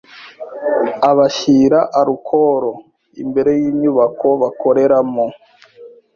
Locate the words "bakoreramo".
4.41-5.25